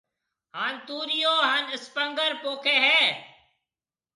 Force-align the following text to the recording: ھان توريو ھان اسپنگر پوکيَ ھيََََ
ھان 0.55 0.73
توريو 0.87 1.35
ھان 1.49 1.63
اسپنگر 1.75 2.31
پوکيَ 2.41 2.75
ھيََََ 2.85 3.01